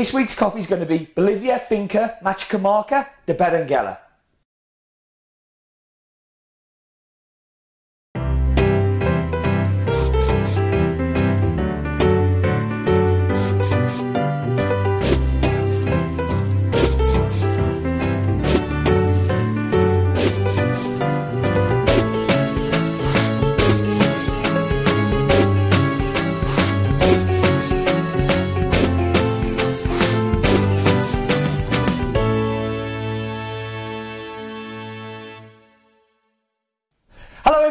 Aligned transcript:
This 0.00 0.14
week's 0.14 0.34
coffee 0.34 0.60
is 0.60 0.66
going 0.66 0.80
to 0.80 0.86
be 0.86 1.10
Bolivia 1.14 1.58
Finca 1.58 2.16
Machacamarca 2.22 3.06
de 3.26 3.34
Berenguela. 3.34 3.98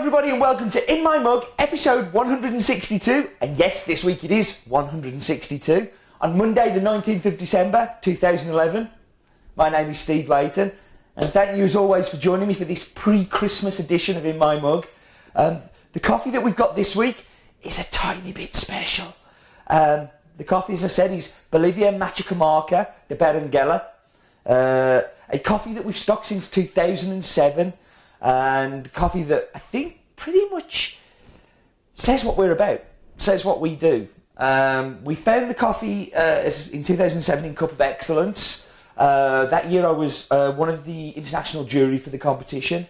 Everybody, 0.10 0.32
and 0.32 0.42
welcome 0.42 0.72
to 0.72 0.92
In 0.92 1.04
My 1.04 1.20
Mug, 1.20 1.46
episode 1.60 2.12
162. 2.14 3.30
And 3.42 3.60
yes, 3.60 3.86
this 3.86 4.04
week 4.04 4.24
it 4.24 4.32
is 4.32 4.64
162. 4.66 5.88
On 6.22 6.36
Monday, 6.36 6.74
the 6.74 6.80
19th 6.80 7.26
of 7.26 7.38
December 7.38 7.96
2011. 8.02 8.90
My 9.56 9.70
name 9.70 9.92
is 9.92 10.00
Steve 10.00 10.28
Leighton, 10.28 10.72
and 11.16 11.30
thank 11.30 11.56
you 11.56 11.64
as 11.64 11.76
always 11.76 12.10
for 12.10 12.18
joining 12.18 12.48
me 12.48 12.56
for 12.56 12.66
this 12.66 12.90
pre 12.90 13.24
Christmas 13.24 13.78
edition 13.78 14.18
of 14.18 14.26
In 14.26 14.40
My 14.40 14.60
Mug. 14.60 14.88
Um, 15.36 15.60
the 15.94 16.00
coffee 16.00 16.32
that 16.32 16.42
we've 16.42 16.56
got 16.56 16.76
this 16.76 16.96
week 16.96 17.28
is 17.62 17.78
a 17.80 17.92
tiny 17.92 18.32
bit 18.32 18.56
special. 18.56 19.16
Um, 19.68 20.10
the 20.38 20.44
coffee, 20.44 20.74
as 20.74 20.84
I 20.84 20.88
said, 20.88 21.12
is 21.12 21.36
Bolivia 21.52 21.94
Machacamarca 21.94 22.88
de 23.08 23.16
Berenguela. 23.16 23.84
Uh, 24.44 25.02
a 25.30 25.38
coffee 25.38 25.76
that 25.76 25.86
we've 25.86 25.96
stocked 25.96 26.26
since 26.26 26.50
2007 26.50 27.74
and 28.22 28.92
coffee 28.92 29.24
that 29.24 29.50
I 29.54 29.60
think 29.60 29.99
pretty 30.20 30.46
much 30.50 31.00
says 31.94 32.24
what 32.24 32.38
we're 32.38 32.52
about, 32.52 32.84
says 33.18 33.44
what 33.44 33.60
we 33.60 33.76
do. 33.76 34.08
Um, 34.38 35.04
we 35.04 35.16
found 35.16 35.50
the 35.50 35.56
coffee 35.56 36.14
uh, 36.14 36.50
in 36.74 36.84
2007 36.84 37.46
in 37.46 37.56
Cup 37.56 37.72
of 37.72 37.82
Excellence. 37.82 38.70
Uh, 38.96 39.46
that 39.46 39.70
year 39.70 39.88
I 39.88 39.92
was 39.92 40.30
uh, 40.30 40.52
one 40.52 40.70
of 40.70 40.86
the 40.86 41.12
international 41.12 41.64
jury 41.64 41.98
for 41.98 42.10
the 42.10 42.18
competition. 42.18 42.88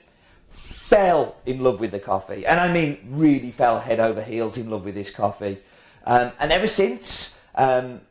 Fell 0.50 1.36
in 1.46 1.64
love 1.64 1.80
with 1.80 1.92
the 1.92 2.00
coffee, 2.00 2.48
and 2.48 2.60
I 2.60 2.74
mean 2.74 2.98
really 3.10 3.52
fell 3.52 3.80
head 3.80 4.00
over 4.00 4.22
heels 4.24 4.58
in 4.58 4.70
love 4.72 4.84
with 4.84 4.96
this 4.96 5.12
coffee. 5.12 5.60
Um, 6.06 6.32
and 6.40 6.52
ever 6.52 6.66
since, 6.66 7.40
um, 7.54 8.02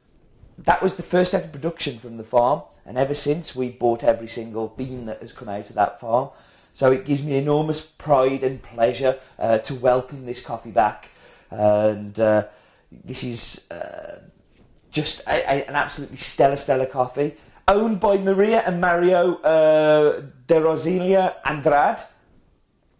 that 0.59 0.81
was 0.81 0.97
the 0.97 1.03
first 1.03 1.35
ever 1.35 1.49
production 1.49 1.99
from 1.99 2.17
the 2.17 2.25
farm. 2.25 2.63
And 2.87 2.97
ever 2.97 3.15
since, 3.15 3.55
we've 3.55 3.79
bought 3.79 4.03
every 4.03 4.29
single 4.29 4.69
bean 4.69 5.07
that 5.07 5.21
has 5.21 5.33
come 5.33 5.49
out 5.49 5.69
of 5.69 5.75
that 5.75 6.01
farm. 6.01 6.31
So 6.79 6.93
it 6.93 7.05
gives 7.05 7.25
me 7.25 7.37
enormous 7.37 7.81
pride 7.81 8.45
and 8.45 8.63
pleasure 8.63 9.19
uh, 9.37 9.59
to 9.59 9.75
welcome 9.75 10.27
this 10.27 10.41
coffee 10.41 10.71
back. 10.71 11.09
And 11.51 12.17
uh, 12.21 12.45
this 12.93 13.25
is 13.25 13.69
uh, 13.69 14.21
just 14.89 15.27
a, 15.27 15.43
a, 15.43 15.67
an 15.67 15.75
absolutely 15.75 16.19
stellar, 16.19 16.55
stellar 16.55 16.87
coffee. 16.87 17.35
Owned 17.67 17.99
by 17.99 18.19
Maria 18.19 18.63
and 18.65 18.81
Mario 18.81 19.39
uh, 19.39 20.21
de 20.47 20.55
Rosilia 20.55 21.35
Andrade. 21.45 22.03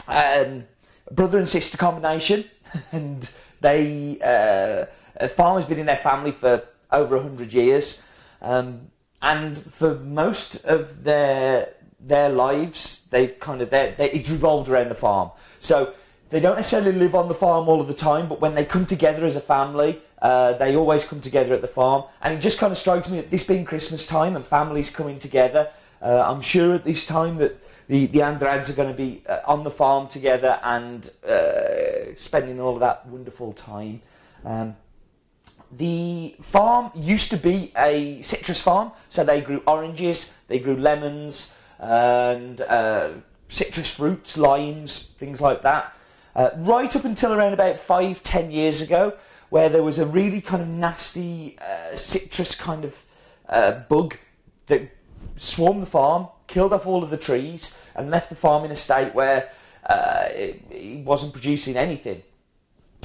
Um, 0.09 0.65
brother 1.13 1.39
and 1.39 1.49
sister 1.49 1.79
combination. 1.79 2.47
and 2.91 3.31
they, 3.61 4.19
uh, 4.21 4.87
a 5.25 5.29
farm 5.29 5.55
has 5.55 5.67
been 5.67 5.79
in 5.79 5.87
their 5.87 5.99
family 5.99 6.33
for 6.33 6.65
over 6.91 7.15
100 7.15 7.53
years. 7.53 8.03
Um, 8.43 8.91
and 9.23 9.57
for 9.57 9.95
most 9.95 10.65
of 10.65 11.05
their 11.05 11.75
their 12.01 12.29
lives, 12.29 13.07
they've 13.11 13.39
kind 13.41 13.61
of 13.61 13.71
they 13.71 13.95
it's 13.99 14.31
revolved 14.31 14.69
around 14.69 14.89
the 14.89 14.95
farm. 14.95 15.31
So 15.61 15.95
they 16.31 16.41
don't 16.41 16.57
necessarily 16.57 16.93
live 16.93 17.15
on 17.15 17.29
the 17.29 17.35
farm 17.35 17.69
all 17.69 17.81
of 17.81 17.87
the 17.87 17.95
time, 17.95 18.29
but 18.29 18.41
when 18.41 18.55
they 18.55 18.65
come 18.65 18.87
together 18.87 19.25
as 19.25 19.37
a 19.37 19.41
family, 19.41 20.01
uh, 20.21 20.53
they 20.55 20.77
always 20.77 21.05
come 21.05 21.21
together 21.21 21.55
at 21.55 21.63
the 21.63 21.69
farm. 21.69 22.05
And 22.21 22.35
it 22.35 22.41
just 22.41 22.59
kind 22.59 22.71
of 22.71 22.79
strikes 22.79 23.09
me 23.09 23.21
that 23.21 23.31
this 23.31 23.47
being 23.47 23.65
Christmas 23.65 24.07
time 24.07 24.37
and 24.37 24.45
families 24.45 24.91
coming 24.91 25.19
together, 25.19 25.71
uh, 26.03 26.23
I'm 26.31 26.43
sure 26.43 26.75
at 26.75 26.85
this 26.85 27.07
time 27.07 27.39
that 27.39 27.57
the, 27.89 28.07
the 28.07 28.23
Andrades 28.23 28.69
are 28.69 28.75
going 28.75 28.91
to 28.91 28.97
be 28.97 29.23
uh, 29.27 29.41
on 29.47 29.65
the 29.65 29.71
farm 29.71 30.09
together 30.09 30.61
and 30.63 31.11
uh, 31.27 32.15
spending 32.15 32.61
all 32.61 32.75
of 32.75 32.81
that 32.81 33.07
wonderful 33.07 33.53
time. 33.53 34.03
Um, 34.45 34.77
the 35.73 36.37
farm 36.41 36.91
used 36.95 37.31
to 37.31 37.37
be 37.37 37.73
a 37.77 38.23
citrus 38.23 38.61
farm, 38.61 38.93
so 39.09 39.25
they 39.25 39.41
grew 39.41 39.63
oranges, 39.67 40.37
they 40.49 40.59
grew 40.59 40.77
lemons, 40.77 41.55
and 41.79 42.61
uh, 42.63 43.11
citrus 43.49 43.91
fruits, 43.91 44.37
limes, 44.37 45.15
things 45.19 45.41
like 45.41 45.63
that. 45.63 45.97
Uh, 46.35 46.51
right 46.57 46.95
up 46.95 47.05
until 47.05 47.33
around 47.33 47.53
about 47.53 47.79
five, 47.79 48.23
ten 48.23 48.51
years 48.51 48.81
ago, 48.81 49.15
where 49.49 49.69
there 49.69 49.83
was 49.83 49.99
a 49.99 50.07
really 50.07 50.41
kind 50.41 50.63
of 50.63 50.69
nasty 50.69 51.57
uh, 51.61 51.97
citrus 51.97 52.55
kind 52.55 52.85
of 52.85 53.05
uh, 53.49 53.81
bug 53.89 54.17
that 54.67 54.91
swarmed 55.37 55.83
the 55.83 55.87
farm, 55.87 56.29
killed 56.47 56.73
off 56.73 56.87
all 56.87 57.03
of 57.03 57.11
the 57.11 57.17
trees, 57.17 57.81
and 57.95 58.11
left 58.11 58.29
the 58.29 58.37
farm 58.37 58.65
in 58.65 58.71
a 58.71 58.77
state 58.77 59.15
where 59.15 59.51
uh, 59.87 60.27
it, 60.31 60.63
it 60.71 61.05
wasn't 61.05 61.33
producing 61.33 61.77
anything. 61.77 62.23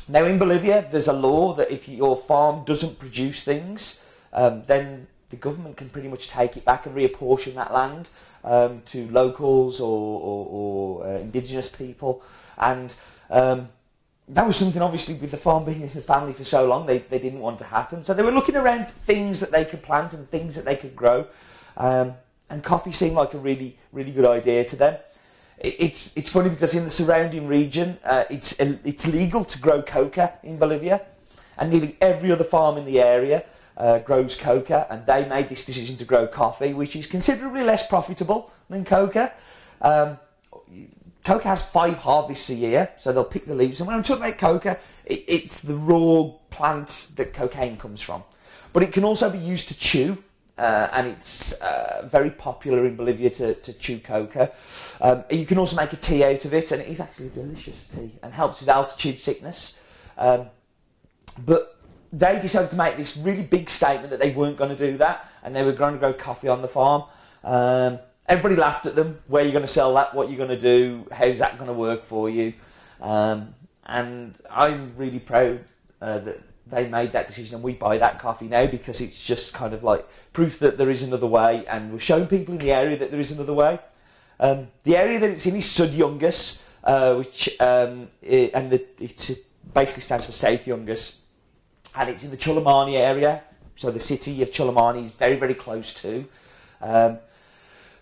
Now, 0.09 0.25
in 0.25 0.38
Bolivia, 0.38 0.85
there's 0.91 1.07
a 1.07 1.13
law 1.13 1.53
that 1.53 1.72
if 1.72 1.88
your 1.88 2.17
farm 2.17 2.66
doesn't 2.66 3.00
produce 3.00 3.44
things, 3.44 4.03
um, 4.34 4.63
then 4.67 5.07
the 5.29 5.38
government 5.38 5.78
can 5.78 5.90
pretty 5.90 6.09
much 6.09 6.28
take 6.28 6.57
it 6.57 6.66
back 6.66 6.85
and 6.85 6.95
reapportion 6.95 7.55
that 7.55 7.73
land 7.73 8.09
um, 8.43 8.81
to 8.85 9.09
locals 9.09 9.79
or, 9.79 10.19
or, 10.21 10.47
or 10.47 11.07
uh, 11.07 11.19
indigenous 11.19 11.69
people. 11.69 12.23
And 12.57 12.95
um, 13.29 13.69
that 14.27 14.45
was 14.45 14.55
something, 14.55 14.81
obviously, 14.81 15.15
with 15.15 15.31
the 15.31 15.37
farm 15.37 15.65
being 15.65 15.81
in 15.81 15.89
the 15.89 16.01
family 16.01 16.33
for 16.33 16.43
so 16.43 16.67
long, 16.67 16.85
they, 16.85 16.99
they 16.99 17.19
didn't 17.19 17.39
want 17.39 17.59
to 17.59 17.65
happen. 17.65 18.03
So 18.03 18.13
they 18.13 18.23
were 18.23 18.31
looking 18.31 18.55
around 18.55 18.85
for 18.85 18.93
things 18.93 19.39
that 19.39 19.51
they 19.51 19.65
could 19.65 19.83
plant 19.83 20.13
and 20.13 20.29
things 20.29 20.55
that 20.55 20.65
they 20.65 20.75
could 20.75 20.95
grow. 20.95 21.27
Um, 21.77 22.13
and 22.49 22.63
coffee 22.63 22.91
seemed 22.91 23.15
like 23.15 23.33
a 23.33 23.39
really, 23.39 23.77
really 23.91 24.11
good 24.11 24.25
idea 24.25 24.63
to 24.63 24.75
them 24.75 24.97
it's 25.63 26.11
it's 26.15 26.29
funny 26.29 26.49
because 26.49 26.75
in 26.75 26.83
the 26.83 26.89
surrounding 26.89 27.47
region, 27.47 27.97
uh, 28.03 28.25
it's 28.29 28.59
it's 28.59 29.07
legal 29.07 29.45
to 29.45 29.59
grow 29.59 29.81
coca 29.81 30.33
in 30.43 30.57
Bolivia, 30.57 31.01
and 31.57 31.71
nearly 31.71 31.95
every 32.01 32.31
other 32.31 32.43
farm 32.43 32.77
in 32.77 32.85
the 32.85 32.99
area 32.99 33.45
uh, 33.78 34.00
grows 34.00 34.35
coca, 34.35 34.88
and 34.89 35.06
they 35.06 35.28
made 35.28 35.50
this 35.50 35.66
decision 35.66 35.97
to 35.97 36.06
grow 36.06 36.28
coffee, 36.28 36.73
which 36.73 36.95
is 36.95 37.07
considerably 37.07 37.63
less 37.63 37.85
profitable 37.88 38.51
than 38.69 38.85
coca. 38.85 39.34
Um, 39.81 40.19
coca 41.23 41.47
has 41.47 41.61
five 41.61 41.97
harvests 41.97 42.50
a 42.50 42.56
year, 42.56 42.91
so 42.97 43.11
they'll 43.11 43.23
pick 43.23 43.45
the 43.45 43.56
leaves. 43.56 43.79
And 43.79 43.88
when 43.88 43.95
I'm 43.95 44.03
talking 44.03 44.23
about 44.23 44.38
coca, 44.38 44.79
it, 45.06 45.23
it's 45.28 45.61
the 45.61 45.75
raw 45.75 46.31
plant 46.50 47.11
that 47.16 47.34
cocaine 47.34 47.78
comes 47.78 48.01
from, 48.01 48.23
but 48.73 48.84
it 48.84 48.94
can 48.94 49.03
also 49.03 49.29
be 49.29 49.39
used 49.39 49.67
to 49.69 49.78
chew 49.78 50.17
uh, 50.57 50.88
and 50.94 51.07
it's 51.07 51.53
uh, 51.53 52.07
very 52.11 52.29
popular 52.29 52.85
in 52.85 52.95
Bolivia 52.95 53.29
to, 53.29 53.55
to 53.55 53.73
chew 53.73 54.00
coca. 54.00 54.51
Um, 55.01 55.23
you 55.31 55.45
can 55.45 55.57
also 55.57 55.75
make 55.75 55.94
a 55.94 55.97
tea 55.97 56.23
out 56.23 56.45
of 56.45 56.53
it, 56.53 56.72
and 56.72 56.81
it 56.81 56.88
is 56.88 57.00
actually 57.00 57.28
a 57.28 57.31
delicious 57.31 57.85
tea 57.85 58.11
and 58.22 58.34
helps 58.34 58.59
with 58.59 58.69
altitude 58.69 59.19
sickness. 59.19 59.81
Um, 60.17 60.47
but 61.44 61.79
they 62.13 62.40
decided 62.40 62.69
to 62.69 62.78
make 62.78 62.96
this 62.96 63.18
really 63.18 63.41
big 63.41 63.69
statement 63.69 64.12
that 64.12 64.19
they 64.19 64.31
weren't 64.31 64.56
going 64.56 64.69
to 64.69 64.91
do 64.91 64.97
that, 64.97 65.29
and 65.44 65.56
they 65.56 65.63
were 65.63 65.74
going 65.74 65.94
to 65.94 66.00
grow 66.00 66.13
coffee 66.13 66.47
on 66.47 66.62
the 66.62 66.68
farm. 66.68 67.03
Um, 67.44 68.00
everybody 68.29 68.56
laughed 68.56 68.85
at 68.85 68.96
them. 68.96 69.19
Where 69.28 69.44
are 69.44 69.46
you 69.46 69.51
going 69.51 69.66
to 69.66 69.72
sell 69.72 69.94
that? 69.96 70.13
What 70.13 70.28
are 70.28 70.31
you 70.31 70.38
going 70.38 70.50
to 70.50 70.59
do? 70.59 71.07
How's 71.12 71.40
that 71.40 71.57
going 71.57 71.68
to 71.68 71.73
work 71.73 72.06
for 72.06 72.29
you? 72.29 72.53
Um, 73.02 73.56
and 73.85 74.40
I'm 74.50 74.94
really 74.96 75.19
proud 75.19 75.66
uh, 76.02 76.19
that 76.19 76.40
they 76.68 76.88
made 76.88 77.12
that 77.12 77.28
decision 77.28 77.56
and 77.56 77.63
we 77.63 77.73
buy 77.73 77.97
that 77.97 78.19
coffee 78.19 78.47
now 78.47 78.66
because 78.66 79.02
it's 79.02 79.23
just 79.23 79.53
kind 79.53 79.73
of 79.73 79.84
like 79.84 80.07
proof 80.31 80.59
that 80.59 80.78
there 80.78 80.90
is 80.90 81.03
another 81.03 81.28
way 81.28 81.66
and 81.67 81.91
we're 81.91 81.99
showing 81.99 82.28
people 82.28 82.53
in 82.53 82.59
the 82.59 82.72
area 82.72 82.97
that 82.97 83.11
there 83.11 83.20
is 83.20 83.32
another 83.32 83.53
way. 83.53 83.78
Um, 84.40 84.67
the 84.84 84.96
area 84.96 85.20
that 85.20 85.29
it's 85.29 85.46
in 85.46 85.55
is 85.58 85.70
Sud 85.70 85.90
Yungas, 85.90 86.64
uh, 86.84 87.16
which 87.16 87.49
um, 87.59 88.08
it, 88.22 88.52
and 88.53 88.72
the, 88.72 88.85
it 88.99 89.40
basically 89.73 90.02
stands 90.02 90.26
for 90.26 90.32
South 90.32 90.66
Yungas, 90.66 91.17
and 91.95 92.09
it's 92.09 92.23
in 92.23 92.31
the 92.31 92.37
Chulumani 92.37 92.93
area. 92.93 93.43
So 93.75 93.91
the 93.91 93.99
city 93.99 94.41
of 94.41 94.51
Chulumani 94.51 95.03
is 95.03 95.11
very 95.11 95.35
very 95.35 95.53
close 95.53 95.93
to. 96.01 96.25
Um, 96.81 97.19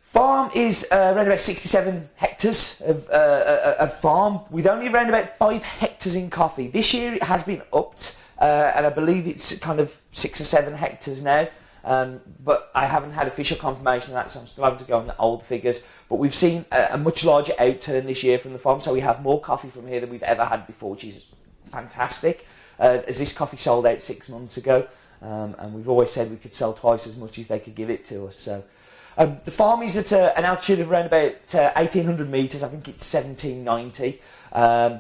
farm 0.02 0.52
is 0.56 0.88
uh, 0.92 1.14
around 1.16 1.28
about 1.28 1.40
67 1.40 2.10
hectares 2.16 2.82
of, 2.82 3.08
uh, 3.10 3.14
uh, 3.14 3.76
of 3.80 3.94
farm 4.00 4.42
with 4.50 4.68
only 4.68 4.88
around 4.90 5.08
about 5.08 5.38
5 5.38 5.64
hectares 5.64 6.16
in 6.16 6.30
coffee. 6.30 6.68
This 6.68 6.94
year 6.94 7.14
it 7.14 7.24
has 7.24 7.44
been 7.44 7.62
upped 7.72 8.18
uh, 8.42 8.74
and 8.76 8.86
I 8.88 8.90
believe 8.90 9.28
it's 9.28 9.58
kind 9.60 9.80
of 9.80 10.02
six 10.12 10.42
or 10.42 10.46
seven 10.46 10.74
hectares 10.74 11.22
now. 11.24 11.48
Um, 11.84 12.22
but 12.44 12.72
I 12.76 12.86
haven't 12.86 13.12
had 13.12 13.28
official 13.28 13.58
confirmation 13.58 14.12
of 14.12 14.16
that, 14.16 14.30
so 14.30 14.40
I'm 14.40 14.48
still 14.48 14.64
having 14.64 14.80
to 14.80 14.86
go 14.86 14.98
on 14.98 15.08
the 15.08 15.18
old 15.18 15.42
figures. 15.42 15.84
But 16.10 16.18
we've 16.18 16.36
seen 16.36 16.66
a, 16.72 16.90
a, 16.92 16.98
much 16.98 17.24
larger 17.24 17.54
outturn 17.54 18.06
this 18.06 18.24
year 18.24 18.38
from 18.38 18.54
the 18.54 18.60
farm, 18.60 18.82
so 18.82 18.94
we 18.94 19.00
have 19.00 19.24
more 19.24 19.42
coffee 19.42 19.70
from 19.70 19.88
here 19.88 20.00
than 20.00 20.10
we've 20.10 20.22
ever 20.22 20.46
had 20.46 20.68
before, 20.68 20.92
which 20.92 21.04
is 21.06 21.26
fantastic. 21.66 22.46
Uh, 22.82 23.02
as 23.08 23.20
this 23.20 23.32
coffee 23.32 23.58
sold 23.58 23.86
out 23.86 24.02
six 24.02 24.28
months 24.28 24.58
ago, 24.58 24.88
Um, 25.22 25.56
and 25.60 25.74
we've 25.74 25.88
always 25.88 26.10
said 26.10 26.32
we 26.32 26.38
could 26.38 26.54
sell 26.54 26.74
twice 26.74 27.06
as 27.06 27.16
much 27.16 27.38
if 27.38 27.48
they 27.48 27.60
could 27.60 27.76
give 27.76 27.92
it 27.92 28.04
to 28.06 28.26
us. 28.26 28.36
So 28.36 28.64
um, 29.18 29.38
the 29.46 29.52
farm 29.52 29.84
is 29.84 29.96
at 29.96 30.12
a, 30.12 30.36
an 30.38 30.46
altitude 30.46 30.80
of 30.80 30.90
around 30.90 31.06
about 31.06 31.54
uh, 31.54 31.72
1800 31.76 32.30
metres. 32.30 32.64
I 32.64 32.70
think 32.70 32.88
it's 32.88 33.14
1790, 33.14 34.20
um, 34.54 35.00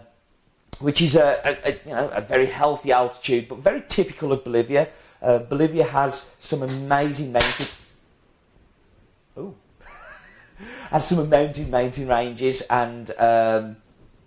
which 0.80 1.01
is 1.01 1.16
a, 1.16 1.57
a, 1.66 1.72
you 1.88 1.95
know 1.95 2.10
a 2.10 2.22
very 2.22 2.45
healthy 2.45 2.92
altitude, 2.92 3.48
but 3.48 3.57
very 3.57 3.83
typical 3.89 4.31
of 4.31 4.44
Bolivia. 4.44 4.89
Uh, 5.22 5.39
Bolivia 5.39 5.86
has 5.86 6.36
some 6.38 6.62
amazing 6.62 7.31
mountain. 7.31 7.68
Oh, 9.38 9.56
has 10.92 11.07
some 11.07 11.28
mountain 11.30 11.72
mountain 11.72 12.07
ranges, 12.07 12.62
and 12.69 13.10
um, 13.18 13.78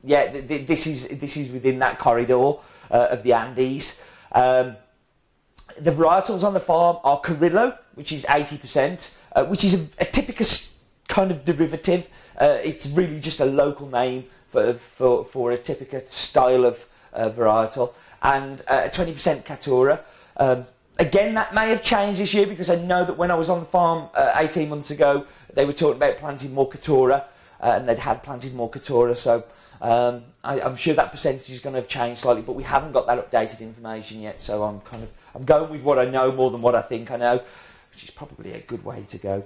yeah, 0.03 0.33
th- 0.33 0.49
th- 0.49 0.67
this 0.67 0.89
is 0.89 1.09
this 1.21 1.37
is 1.37 1.53
within 1.53 1.79
that 1.79 2.01
corridor 2.01 2.56
uh, 2.90 3.08
of 3.10 3.22
the 3.22 3.32
Andes. 3.32 4.02
Um, 4.32 4.76
the 5.78 5.90
varietals 5.90 6.44
on 6.44 6.54
the 6.54 6.60
farm 6.60 6.98
are 7.04 7.20
Criollo, 7.20 7.78
which 7.94 8.12
is 8.12 8.25
80%, 8.26 9.16
uh, 9.32 9.44
which 9.46 9.64
is 9.64 9.75
a, 9.75 10.02
a 10.02 10.04
typical 10.04 10.46
kind 11.08 11.31
of 11.31 11.44
derivative. 11.44 12.08
Uh, 12.40 12.58
it's 12.62 12.86
really 12.86 13.20
just 13.20 13.40
a 13.40 13.44
local 13.44 13.88
name 13.88 14.25
for, 14.48 14.75
for, 14.75 15.25
for 15.25 15.52
a 15.52 15.58
typical 15.58 16.00
style 16.06 16.64
of 16.64 16.86
uh, 17.12 17.28
varietal. 17.31 17.92
And 18.22 18.62
uh, 18.69 18.88
20% 18.88 19.44
Caturra. 19.44 20.00
Um, 20.36 20.66
again, 20.98 21.34
that 21.34 21.54
may 21.54 21.69
have 21.69 21.82
changed 21.82 22.20
this 22.20 22.34
year 22.34 22.46
because 22.46 22.70
I 22.70 22.76
know 22.76 23.04
that 23.04 23.16
when 23.16 23.31
I 23.31 23.34
was 23.34 23.48
on 23.48 23.60
the 23.60 23.66
farm 23.66 24.08
uh, 24.14 24.32
18 24.36 24.69
months 24.69 24.90
ago, 24.90 25.26
they 25.52 25.64
were 25.64 25.72
talking 25.72 25.96
about 25.96 26.19
planting 26.19 26.54
more 26.54 26.69
Caturra, 26.69 27.25
uh, 27.60 27.72
and 27.76 27.88
they'd 27.88 27.98
had 27.98 28.22
planted 28.22 28.54
more 28.54 28.70
Caturra. 28.70 29.16
So 29.16 29.44
um, 29.84 30.25
I, 30.42 30.60
am 30.60 30.76
sure 30.76 30.94
that 30.94 31.10
percentage 31.12 31.50
is 31.50 31.60
going 31.60 31.75
to 31.75 31.81
have 31.81 31.88
changed 31.88 32.22
slightly, 32.22 32.40
but 32.40 32.54
we 32.54 32.62
haven't 32.62 32.92
got 32.92 33.06
that 33.06 33.31
updated 33.31 33.60
information 33.60 34.22
yet. 34.22 34.40
So 34.40 34.62
I'm 34.62 34.81
kind 34.81 35.02
of 35.02 35.10
I'm 35.34 35.44
going 35.44 35.70
with 35.70 35.82
what 35.82 35.98
I 35.98 36.06
know 36.06 36.32
more 36.32 36.50
than 36.50 36.62
what 36.62 36.75
I 36.75 36.81
think 36.81 37.10
I 37.10 37.16
know, 37.16 37.42
which 37.92 38.02
is 38.02 38.10
probably 38.10 38.54
a 38.54 38.60
good 38.60 38.82
way 38.82 39.02
to 39.02 39.19
go. 39.19 39.44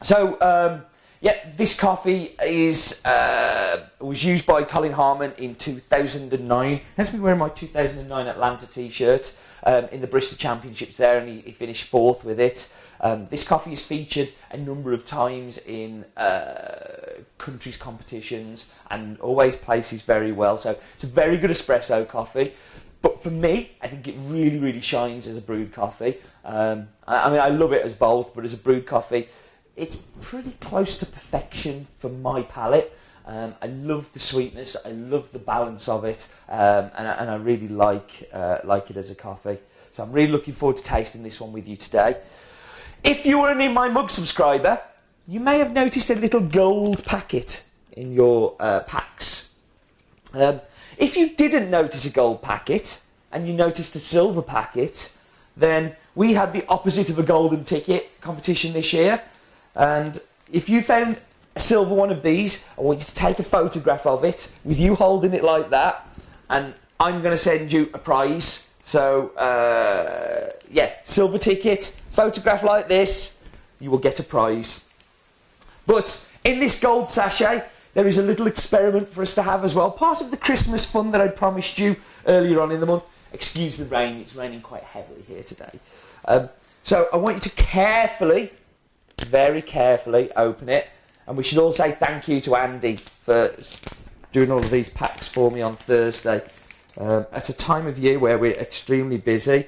So, 0.00 0.40
um, 0.40 0.84
yeah, 1.22 1.36
this 1.56 1.78
coffee 1.78 2.34
is 2.44 3.00
uh, 3.04 3.86
was 4.00 4.24
used 4.24 4.44
by 4.44 4.64
Colin 4.64 4.90
Harmon 4.90 5.32
in 5.38 5.54
2009. 5.54 6.80
Has 6.96 7.12
me 7.12 7.20
wearing 7.20 7.38
my 7.38 7.48
2009 7.48 8.26
Atlanta 8.26 8.66
T-shirt 8.66 9.38
um, 9.62 9.84
in 9.92 10.00
the 10.00 10.08
Bristol 10.08 10.36
Championships 10.36 10.96
there, 10.96 11.18
and 11.18 11.28
he, 11.28 11.40
he 11.42 11.52
finished 11.52 11.84
fourth 11.84 12.24
with 12.24 12.40
it. 12.40 12.74
Um, 13.00 13.26
this 13.26 13.46
coffee 13.46 13.72
is 13.72 13.86
featured 13.86 14.32
a 14.50 14.56
number 14.56 14.92
of 14.92 15.04
times 15.04 15.58
in 15.58 16.04
uh, 16.16 17.22
countries' 17.38 17.76
competitions 17.76 18.72
and 18.90 19.16
always 19.20 19.54
places 19.54 20.02
very 20.02 20.32
well. 20.32 20.58
So 20.58 20.76
it's 20.92 21.04
a 21.04 21.08
very 21.08 21.38
good 21.38 21.50
espresso 21.50 22.06
coffee. 22.06 22.52
But 23.00 23.22
for 23.22 23.30
me, 23.30 23.72
I 23.80 23.86
think 23.86 24.08
it 24.08 24.16
really, 24.26 24.58
really 24.58 24.80
shines 24.80 25.28
as 25.28 25.36
a 25.36 25.40
brewed 25.40 25.72
coffee. 25.72 26.18
Um, 26.44 26.88
I, 27.06 27.28
I, 27.28 27.30
mean, 27.30 27.40
I 27.40 27.48
love 27.48 27.72
it 27.72 27.84
as 27.84 27.94
both, 27.94 28.34
but 28.34 28.44
as 28.44 28.54
a 28.54 28.56
brewed 28.56 28.86
coffee, 28.86 29.28
it's 29.76 29.96
pretty 30.20 30.52
close 30.60 30.98
to 30.98 31.06
perfection 31.06 31.86
for 31.98 32.08
my 32.08 32.42
palate. 32.42 32.96
Um, 33.24 33.54
I 33.62 33.66
love 33.66 34.12
the 34.12 34.18
sweetness, 34.18 34.76
I 34.84 34.90
love 34.90 35.30
the 35.30 35.38
balance 35.38 35.88
of 35.88 36.04
it, 36.04 36.32
um, 36.48 36.90
and, 36.96 37.06
I, 37.06 37.12
and, 37.12 37.30
I 37.30 37.36
really 37.36 37.68
like 37.68 38.28
uh, 38.32 38.58
like 38.64 38.90
it 38.90 38.96
as 38.96 39.10
a 39.10 39.14
coffee. 39.14 39.58
So 39.92 40.02
I'm 40.02 40.12
really 40.12 40.32
looking 40.32 40.54
forward 40.54 40.78
to 40.78 40.82
tasting 40.82 41.22
this 41.22 41.40
one 41.40 41.52
with 41.52 41.68
you 41.68 41.76
today. 41.76 42.16
If 43.04 43.24
you 43.24 43.40
are 43.40 43.52
an 43.52 43.60
In 43.60 43.74
My 43.74 43.88
Mug 43.88 44.10
subscriber, 44.10 44.80
you 45.28 45.38
may 45.38 45.58
have 45.58 45.72
noticed 45.72 46.10
a 46.10 46.16
little 46.16 46.40
gold 46.40 47.04
packet 47.04 47.64
in 47.92 48.12
your 48.12 48.56
uh, 48.58 48.80
packs. 48.80 49.54
Um, 50.34 50.60
if 50.98 51.16
you 51.16 51.30
didn't 51.36 51.70
notice 51.70 52.04
a 52.04 52.10
gold 52.10 52.42
packet 52.42 53.02
and 53.30 53.46
you 53.46 53.52
noticed 53.52 53.94
a 53.94 53.98
silver 53.98 54.42
packet, 54.42 55.12
then 55.56 55.94
we 56.14 56.34
had 56.34 56.52
the 56.52 56.66
opposite 56.66 57.10
of 57.10 57.18
a 57.18 57.22
golden 57.22 57.64
ticket 57.64 58.20
competition 58.20 58.72
this 58.72 58.92
year. 58.92 59.22
And 59.74 60.20
if 60.52 60.68
you 60.68 60.82
found 60.82 61.20
a 61.56 61.60
silver 61.60 61.94
one 61.94 62.10
of 62.10 62.22
these, 62.22 62.66
I 62.78 62.82
want 62.82 63.00
you 63.00 63.04
to 63.06 63.14
take 63.14 63.38
a 63.38 63.42
photograph 63.42 64.06
of 64.06 64.24
it 64.24 64.52
with 64.64 64.78
you 64.78 64.94
holding 64.94 65.34
it 65.34 65.44
like 65.44 65.70
that, 65.70 66.06
and 66.50 66.74
I'm 67.00 67.20
going 67.22 67.32
to 67.32 67.38
send 67.38 67.72
you 67.72 67.90
a 67.94 67.98
prize. 67.98 68.70
So, 68.80 69.28
uh, 69.36 70.52
yeah, 70.70 70.92
silver 71.04 71.38
ticket, 71.38 71.96
photograph 72.10 72.62
like 72.62 72.88
this, 72.88 73.42
you 73.80 73.90
will 73.90 73.98
get 73.98 74.20
a 74.20 74.22
prize. 74.22 74.88
But 75.86 76.28
in 76.44 76.58
this 76.58 76.80
gold 76.80 77.08
sachet, 77.08 77.64
there 77.94 78.06
is 78.06 78.18
a 78.18 78.22
little 78.22 78.46
experiment 78.46 79.08
for 79.08 79.22
us 79.22 79.34
to 79.34 79.42
have 79.42 79.64
as 79.64 79.74
well. 79.74 79.90
Part 79.90 80.20
of 80.20 80.30
the 80.30 80.36
Christmas 80.36 80.84
fun 80.84 81.10
that 81.10 81.20
I 81.20 81.28
promised 81.28 81.78
you 81.78 81.96
earlier 82.26 82.60
on 82.60 82.72
in 82.72 82.80
the 82.80 82.86
month. 82.86 83.04
Excuse 83.32 83.76
the 83.76 83.84
rain, 83.86 84.20
it's 84.20 84.34
raining 84.34 84.60
quite 84.60 84.82
heavily 84.82 85.22
here 85.26 85.42
today. 85.42 85.78
Um, 86.26 86.48
so 86.82 87.08
I 87.12 87.16
want 87.16 87.36
you 87.36 87.50
to 87.50 87.56
carefully, 87.56 88.50
very 89.24 89.62
carefully 89.62 90.30
open 90.36 90.68
it. 90.68 90.88
And 91.26 91.36
we 91.36 91.42
should 91.42 91.58
all 91.58 91.72
say 91.72 91.92
thank 91.92 92.28
you 92.28 92.40
to 92.42 92.56
Andy 92.56 92.96
for 92.96 93.54
doing 94.32 94.50
all 94.50 94.58
of 94.58 94.70
these 94.70 94.88
packs 94.88 95.28
for 95.28 95.50
me 95.50 95.62
on 95.62 95.76
Thursday 95.76 96.42
um, 96.98 97.26
at 97.32 97.48
a 97.48 97.52
time 97.52 97.86
of 97.86 97.98
year 97.98 98.18
where 98.18 98.38
we're 98.38 98.52
extremely 98.52 99.18
busy. 99.18 99.66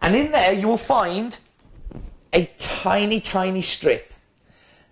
And 0.00 0.16
in 0.16 0.32
there 0.32 0.52
you 0.52 0.68
will 0.68 0.76
find 0.76 1.38
a 2.32 2.46
tiny, 2.58 3.20
tiny 3.20 3.62
strip. 3.62 4.12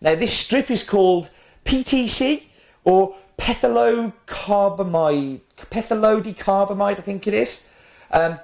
Now, 0.00 0.14
this 0.14 0.32
strip 0.32 0.70
is 0.70 0.84
called 0.84 1.28
PTC, 1.64 2.44
or 2.84 3.16
pethylocarbamide, 3.38 5.40
pethylodicarbamide, 5.56 6.98
I 6.98 7.02
think 7.02 7.26
it 7.26 7.34
is. 7.34 7.66
Um, 8.10 8.38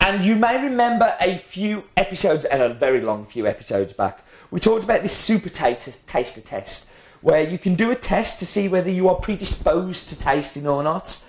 and 0.00 0.24
you 0.24 0.36
may 0.36 0.62
remember 0.62 1.16
a 1.20 1.38
few 1.38 1.84
episodes, 1.96 2.44
and 2.44 2.62
a 2.62 2.72
very 2.72 3.00
long 3.00 3.24
few 3.24 3.44
episodes 3.46 3.92
back, 3.92 4.24
we 4.52 4.60
talked 4.60 4.84
about 4.84 5.02
this 5.02 5.16
super 5.16 5.48
taster, 5.48 5.90
taster 6.06 6.42
test, 6.42 6.90
where 7.22 7.42
you 7.42 7.58
can 7.58 7.74
do 7.74 7.90
a 7.90 7.94
test 7.94 8.38
to 8.38 8.46
see 8.46 8.68
whether 8.68 8.90
you 8.90 9.08
are 9.08 9.14
predisposed 9.14 10.10
to 10.10 10.18
tasting 10.18 10.68
or 10.68 10.82
not. 10.82 11.24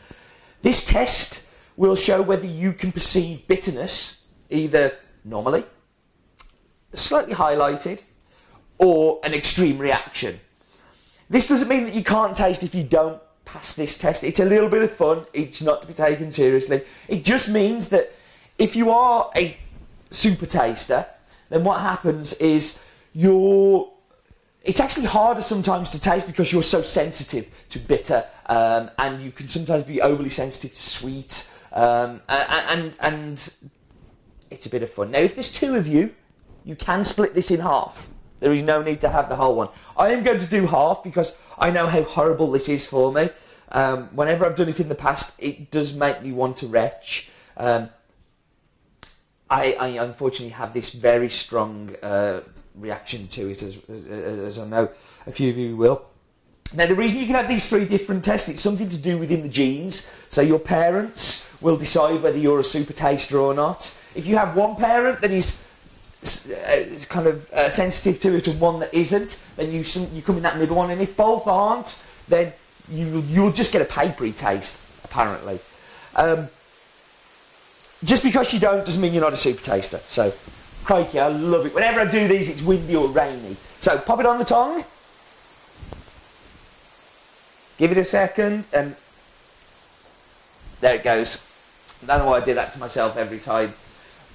This 0.61 0.85
test 0.85 1.47
will 1.77 1.95
show 1.95 2.21
whether 2.21 2.45
you 2.45 2.73
can 2.73 2.91
perceive 2.91 3.47
bitterness 3.47 4.25
either 4.49 4.97
normally, 5.23 5.63
slightly 6.91 7.33
highlighted, 7.33 8.03
or 8.77 9.21
an 9.23 9.33
extreme 9.33 9.77
reaction. 9.77 10.37
This 11.29 11.47
doesn't 11.47 11.69
mean 11.69 11.85
that 11.85 11.93
you 11.93 12.03
can't 12.03 12.35
taste 12.35 12.61
if 12.61 12.75
you 12.75 12.83
don't 12.83 13.21
pass 13.45 13.73
this 13.73 13.97
test. 13.97 14.25
It's 14.25 14.41
a 14.41 14.45
little 14.45 14.67
bit 14.67 14.83
of 14.83 14.91
fun. 14.91 15.25
It's 15.31 15.61
not 15.61 15.81
to 15.81 15.87
be 15.87 15.93
taken 15.93 16.29
seriously. 16.29 16.81
It 17.07 17.23
just 17.23 17.47
means 17.47 17.87
that 17.89 18.11
if 18.57 18.75
you 18.75 18.89
are 18.89 19.31
a 19.33 19.55
super 20.09 20.45
taster, 20.45 21.05
then 21.49 21.63
what 21.63 21.79
happens 21.79 22.33
is 22.33 22.83
you're. 23.13 23.91
It's 24.63 24.79
actually 24.79 25.07
harder 25.07 25.41
sometimes 25.41 25.89
to 25.89 25.99
taste 25.99 26.25
because 26.25 26.53
you're 26.53 26.63
so 26.63 26.81
sensitive 26.81 27.53
to 27.69 27.79
bitter, 27.79 28.25
um, 28.45 28.89
and 28.97 29.21
you 29.21 29.31
can 29.31 29.47
sometimes 29.47 29.83
be 29.83 30.01
overly 30.01 30.29
sensitive 30.29 30.73
to 30.73 30.81
sweet, 30.81 31.49
um, 31.73 32.21
and, 32.29 32.69
and 32.69 32.93
and 32.99 33.53
it's 34.49 34.65
a 34.65 34.69
bit 34.69 34.83
of 34.83 34.89
fun. 34.89 35.11
Now, 35.11 35.19
if 35.19 35.35
there's 35.35 35.51
two 35.51 35.75
of 35.75 35.87
you, 35.87 36.13
you 36.63 36.75
can 36.75 37.03
split 37.03 37.33
this 37.33 37.51
in 37.51 37.59
half. 37.59 38.07
There 38.39 38.53
is 38.53 38.61
no 38.61 38.81
need 38.81 39.01
to 39.01 39.09
have 39.09 39.29
the 39.29 39.35
whole 39.35 39.55
one. 39.55 39.69
I 39.97 40.11
am 40.11 40.23
going 40.23 40.39
to 40.39 40.47
do 40.47 40.67
half 40.67 41.03
because 41.03 41.39
I 41.57 41.71
know 41.71 41.87
how 41.87 42.03
horrible 42.03 42.51
this 42.51 42.69
is 42.69 42.85
for 42.85 43.11
me. 43.11 43.29
Um, 43.71 44.09
whenever 44.13 44.45
I've 44.45 44.55
done 44.55 44.69
it 44.69 44.79
in 44.79 44.89
the 44.89 44.95
past, 44.95 45.35
it 45.39 45.71
does 45.71 45.93
make 45.93 46.21
me 46.21 46.31
want 46.31 46.57
to 46.57 46.67
retch. 46.67 47.29
Um, 47.57 47.89
I, 49.49 49.73
I, 49.79 49.87
unfortunately 50.03 50.49
have 50.49 50.73
this 50.73 50.91
very 50.91 51.29
strong 51.29 51.95
uh, 52.01 52.41
reaction 52.75 53.27
to 53.29 53.49
it, 53.49 53.61
as, 53.61 53.77
as, 53.89 54.05
as, 54.07 54.59
I 54.59 54.67
know 54.67 54.89
a 55.27 55.31
few 55.31 55.49
of 55.51 55.57
you 55.57 55.75
will. 55.75 56.05
Now, 56.73 56.87
the 56.87 56.95
reason 56.95 57.19
you 57.19 57.25
can 57.27 57.35
have 57.35 57.47
these 57.47 57.69
three 57.69 57.85
different 57.85 58.23
tests, 58.23 58.49
it's 58.49 58.61
something 58.61 58.89
to 58.89 58.97
do 58.97 59.17
within 59.17 59.43
the 59.43 59.49
genes. 59.49 60.09
So, 60.29 60.41
your 60.41 60.59
parents 60.59 61.61
will 61.61 61.77
decide 61.77 62.21
whether 62.23 62.37
you're 62.37 62.59
a 62.59 62.63
super 62.63 62.93
taster 62.93 63.37
or 63.37 63.53
not. 63.53 63.95
If 64.15 64.25
you 64.27 64.37
have 64.37 64.55
one 64.55 64.75
parent 64.75 65.21
that 65.21 65.31
is 65.31 65.61
uh, 66.23 67.05
kind 67.09 67.27
of 67.27 67.51
uh, 67.51 67.69
sensitive 67.69 68.19
to 68.21 68.35
it 68.35 68.47
and 68.47 68.59
one 68.59 68.79
that 68.79 68.93
isn't, 68.93 69.39
then 69.55 69.71
you 69.71 69.83
you 70.13 70.21
come 70.21 70.37
in 70.37 70.43
that 70.43 70.57
middle 70.57 70.77
one. 70.77 70.89
And 70.89 71.01
if 71.01 71.17
both 71.17 71.47
aren't, 71.47 72.01
then 72.27 72.53
you 72.89 73.23
you'll 73.27 73.51
just 73.51 73.71
get 73.71 73.81
a 73.81 73.85
papery 73.85 74.31
taste 74.31 74.79
apparently. 75.03 75.59
Um, 76.15 76.47
just 78.03 78.23
because 78.23 78.53
you 78.53 78.59
don't 78.59 78.85
doesn't 78.85 79.01
mean 79.01 79.13
you're 79.13 79.23
not 79.23 79.33
a 79.33 79.37
super 79.37 79.61
taster. 79.61 79.97
So, 79.97 80.33
crikey, 80.83 81.19
I 81.19 81.27
love 81.27 81.65
it. 81.65 81.73
Whenever 81.73 82.01
I 82.01 82.05
do 82.05 82.27
these, 82.27 82.49
it's 82.49 82.61
windy 82.61 82.95
or 82.95 83.07
rainy. 83.07 83.55
So 83.79 83.97
pop 83.97 84.19
it 84.19 84.25
on 84.25 84.37
the 84.37 84.45
tongue. 84.45 84.83
Give 87.77 87.91
it 87.91 87.97
a 87.97 88.03
second, 88.03 88.65
and 88.73 88.95
there 90.79 90.95
it 90.95 91.03
goes. 91.03 91.49
I 92.03 92.05
don't 92.07 92.19
know 92.19 92.31
why 92.31 92.37
I 92.37 92.45
do 92.45 92.53
that 92.53 92.71
to 92.73 92.79
myself 92.79 93.17
every 93.17 93.39
time, 93.39 93.73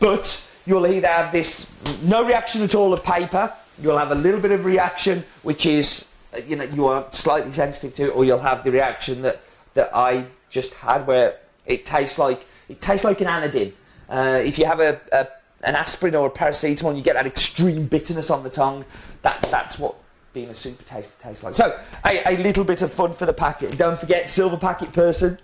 but 0.01 0.47
you'll 0.67 0.87
either 0.87 1.07
have 1.07 1.33
this 1.33 1.71
no 2.03 2.25
reaction 2.25 2.63
at 2.63 2.75
all 2.75 2.93
of 2.93 3.03
paper, 3.05 3.53
you'll 3.81 3.99
have 3.99 4.11
a 4.11 4.15
little 4.15 4.41
bit 4.41 4.53
of 4.53 4.65
reaction, 4.65 5.23
which 5.43 5.67
is, 5.67 6.09
you 6.47 6.57
know, 6.57 6.65
you 6.65 6.87
are 6.87 7.07
slightly 7.11 7.53
sensitive 7.53 7.95
to, 7.95 8.11
or 8.11 8.25
you'll 8.25 8.39
have 8.39 8.65
the 8.65 8.71
reaction 8.71 9.23
that, 9.23 9.41
that 9.75 9.91
I 9.95 10.25
just 10.51 10.75
had 10.75 11.07
where 11.07 11.37
it 11.67 11.87
tastes 11.87 12.19
like, 12.19 12.47
it 12.69 12.81
tastes 12.81 13.05
like 13.05 13.21
an 13.21 13.27
Anadin. 13.27 13.73
Uh, 14.09 14.41
if 14.43 14.59
you 14.59 14.65
have 14.65 14.81
a, 14.81 15.01
a, 15.13 15.29
an 15.65 15.75
aspirin 15.75 16.15
or 16.15 16.29
a 16.29 16.31
paracetamol, 16.31 16.97
you 16.97 17.03
get 17.03 17.15
that 17.15 17.27
extreme 17.27 17.87
bitterness 17.87 18.31
on 18.31 18.43
the 18.43 18.51
tongue. 18.51 18.85
That 19.23 19.43
that's 19.51 19.79
what 19.79 19.97
being 20.33 20.51
a 20.51 20.55
super 20.55 20.85
taster 20.85 21.21
tastes 21.21 21.43
like. 21.43 21.55
So 21.55 21.79
a, 22.05 22.35
a 22.35 22.37
little 22.39 22.65
bit 22.65 22.83
of 22.83 22.93
fun 22.93 23.13
for 23.13 23.27
the 23.27 23.33
packet. 23.33 23.77
Don't 23.77 23.99
forget 23.99 24.31
silver 24.31 24.57
packet 24.57 24.93
person. 24.93 25.39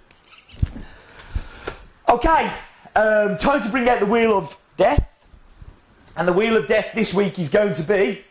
Okay, 2.09 2.53
um, 2.95 3.37
time 3.39 3.63
to 3.63 3.69
bring 3.71 3.89
out 3.89 4.01
the 4.01 4.07
wheel 4.07 4.37
of 4.37 4.57
death. 4.77 5.11
And 6.17 6.29
the 6.29 6.33
wheel 6.33 6.57
of 6.57 6.69
death 6.69 6.93
this 6.95 7.13
week 7.13 7.39
is 7.39 7.49
going 7.49 7.75
to 7.75 7.83
be 7.83 8.23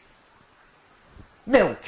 milk. 1.45 1.79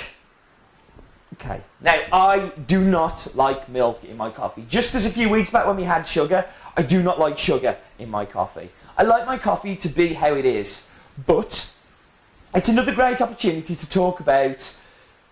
Okay. 1.34 1.62
Now, 1.82 2.02
I 2.12 2.52
do 2.68 2.84
not 2.84 3.36
like 3.36 3.70
milk 3.70 4.04
in 4.04 4.18
my 4.18 4.30
coffee. 4.30 4.66
Just 4.68 4.96
as 4.96 5.06
a 5.06 5.10
few 5.10 5.30
weeks 5.30 5.52
back 5.52 5.68
when 5.68 5.76
we 5.76 5.84
had 5.84 6.04
sugar, 6.04 6.46
I 6.76 6.82
do 6.82 7.04
not 7.04 7.20
like 7.20 7.38
sugar 7.38 7.78
in 8.00 8.10
my 8.10 8.26
coffee. 8.26 8.70
I 8.98 9.04
like 9.04 9.26
my 9.26 9.38
coffee 9.38 9.76
to 9.78 9.90
be 9.90 10.14
how 10.14 10.34
it 10.34 10.46
is. 10.46 10.88
But 11.26 11.74
it's 12.54 12.70
another 12.70 12.94
great 12.94 13.22
opportunity 13.22 13.76
to 13.76 13.90
talk 13.90 14.20
about 14.20 14.78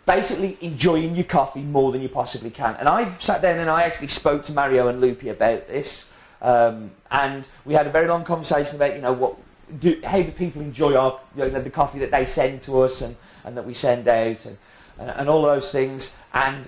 basically 0.05 0.57
enjoying 0.61 1.15
your 1.15 1.23
coffee 1.23 1.61
more 1.61 1.91
than 1.91 2.01
you 2.01 2.09
possibly 2.09 2.49
can. 2.49 2.75
And 2.75 2.89
I've 2.89 3.21
sat 3.21 3.41
down 3.41 3.59
and 3.59 3.69
I 3.69 3.83
actually 3.83 4.09
spoke 4.09 4.43
to 4.43 4.53
Mario 4.53 4.87
and 4.87 4.99
Loopy 4.99 5.29
about 5.29 5.67
this. 5.67 6.11
Um, 6.41 6.91
and 7.09 7.47
we 7.63 7.73
had 7.73 7.87
a 7.87 7.89
very 7.89 8.07
long 8.07 8.25
conversation 8.25 8.75
about, 8.75 8.95
you 8.95 9.01
know, 9.01 9.13
what 9.13 9.37
do, 9.79 10.01
how 10.03 10.21
do 10.21 10.31
people 10.31 10.61
enjoy 10.61 10.95
our, 10.95 11.19
you 11.37 11.49
know, 11.49 11.61
the 11.61 11.69
coffee 11.69 11.99
that 11.99 12.11
they 12.11 12.25
send 12.25 12.61
to 12.63 12.81
us 12.81 13.01
and, 13.01 13.15
and 13.45 13.55
that 13.55 13.65
we 13.65 13.73
send 13.73 14.07
out 14.09 14.45
and, 14.45 14.57
and, 14.97 15.09
and 15.11 15.29
all 15.29 15.43
those 15.43 15.71
things. 15.71 16.17
And 16.33 16.67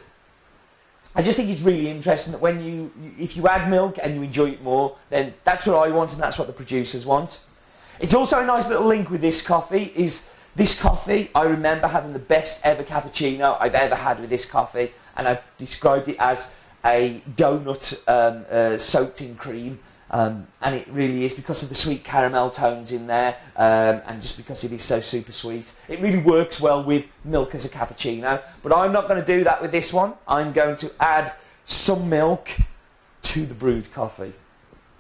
I 1.16 1.22
just 1.22 1.38
think 1.38 1.50
it's 1.50 1.62
really 1.62 1.90
interesting 1.90 2.34
that 2.34 2.42
when 2.42 2.62
you, 2.62 2.92
if 3.18 3.38
you 3.38 3.48
add 3.48 3.70
milk 3.70 3.98
and 4.04 4.16
you 4.16 4.24
enjoy 4.24 4.50
it 4.50 4.62
more, 4.62 4.98
then 5.10 5.34
that's 5.46 5.66
what 5.66 5.78
I 5.78 5.90
want 5.90 6.12
and 6.14 6.22
that's 6.22 6.38
what 6.38 6.48
the 6.48 6.54
producers 6.54 7.06
want. 7.06 7.40
It's 8.02 8.14
also 8.14 8.42
a 8.42 8.46
nice 8.46 8.68
little 8.68 8.86
link 8.86 9.10
with 9.10 9.22
this 9.22 9.42
coffee 9.42 9.94
is 9.96 10.30
this 10.56 10.80
coffee, 10.80 11.30
I 11.36 11.44
remember 11.44 11.88
having 11.88 12.14
the 12.14 12.20
best 12.20 12.62
ever 12.66 12.84
cappuccino 12.84 13.58
I've 13.60 13.76
ever 13.76 13.96
had 13.96 14.20
with 14.22 14.30
this 14.30 14.46
coffee 14.46 14.92
and 15.18 15.28
I 15.28 15.40
described 15.58 16.08
it 16.08 16.18
as 16.20 16.54
a 16.84 17.22
donut 17.36 18.02
um, 18.08 18.46
uh, 18.50 18.78
soaked 18.78 19.22
in 19.22 19.36
cream 19.36 19.80
um, 20.12 20.48
and 20.62 20.76
it 20.76 20.88
really 20.90 21.26
is 21.26 21.34
because 21.34 21.64
of 21.64 21.70
the 21.70 21.76
sweet 21.76 22.04
caramel 22.04 22.52
tones 22.52 22.92
in 22.92 23.08
there 23.08 23.38
um, 23.56 24.02
and 24.06 24.22
just 24.22 24.38
because 24.38 24.64
it 24.64 24.72
is 24.72 24.84
so 24.84 25.00
super 25.02 25.32
sweet. 25.32 25.76
It 25.88 26.00
really 26.00 26.20
works 26.22 26.62
well 26.62 26.84
with 26.84 27.06
milk 27.24 27.56
as 27.56 27.66
a 27.66 27.70
cappuccino. 27.70 28.42
But 28.62 28.76
I'm 28.76 28.92
not 28.92 29.08
going 29.08 29.20
to 29.20 29.26
do 29.26 29.44
that 29.44 29.62
with 29.62 29.72
this 29.72 29.92
one. 29.92 30.14
I'm 30.28 30.54
going 30.54 30.76
to 30.78 30.92
add 31.00 31.34
some 31.66 32.08
milk 32.08 32.50
to 33.24 33.46
the 33.46 33.56
brewed 33.56 33.92
coffee. 33.92 34.34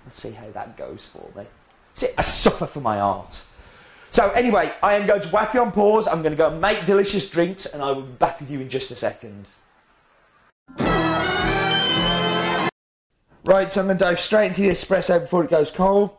Let's 0.06 0.20
see 0.20 0.32
how 0.32 0.50
that 0.52 0.76
goes 0.76 1.06
for 1.06 1.30
me. 1.38 1.46
See, 1.94 2.08
I 2.18 2.24
suffer 2.24 2.66
for 2.66 2.82
my 2.82 3.00
art. 3.00 3.44
So 4.12 4.30
anyway, 4.32 4.74
I 4.82 4.96
am 4.96 5.08
going 5.08 5.22
to 5.22 5.30
whack 5.30 5.54
you 5.54 5.62
on 5.62 5.72
pause. 5.72 6.08
I'm 6.08 6.22
going 6.22 6.32
to 6.32 6.38
go 6.38 6.50
make 6.58 6.86
delicious 6.86 7.30
drinks 7.30 7.66
and 7.66 7.82
I 7.84 7.92
will 7.92 8.04
be 8.04 8.14
back 8.14 8.40
with 8.40 8.50
you 8.50 8.60
in 8.60 8.70
just 8.70 8.90
a 8.92 8.96
second. 8.96 9.50
Right, 13.46 13.72
so 13.72 13.82
I'm 13.82 13.88
going 13.88 14.00
to 14.00 14.04
dive 14.04 14.20
straight 14.20 14.48
into 14.48 14.62
the 14.62 14.70
espresso 14.70 15.22
before 15.22 15.44
it 15.44 15.52
goes 15.52 15.70
cold. 15.70 16.18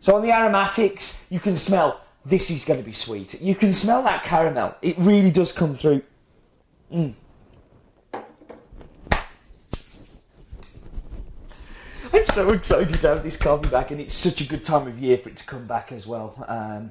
So 0.00 0.16
on 0.16 0.22
the 0.22 0.32
aromatics, 0.32 1.24
you 1.30 1.38
can 1.38 1.54
smell 1.54 2.00
this 2.24 2.50
is 2.50 2.64
going 2.64 2.80
to 2.80 2.84
be 2.84 2.92
sweet. 2.92 3.40
You 3.40 3.54
can 3.54 3.72
smell 3.72 4.02
that 4.02 4.24
caramel. 4.24 4.74
It 4.82 4.98
really 4.98 5.30
does 5.30 5.52
come 5.52 5.76
through. 5.76 6.02
Mm. 6.92 7.14
I'm 12.12 12.24
so 12.24 12.50
excited 12.50 13.00
to 13.00 13.08
have 13.08 13.22
this 13.22 13.36
coffee 13.36 13.68
back, 13.68 13.92
and 13.92 14.00
it's 14.00 14.14
such 14.14 14.40
a 14.40 14.44
good 14.44 14.64
time 14.64 14.88
of 14.88 14.98
year 14.98 15.18
for 15.18 15.28
it 15.28 15.36
to 15.36 15.46
come 15.46 15.66
back 15.68 15.92
as 15.92 16.08
well. 16.08 16.44
Um, 16.48 16.90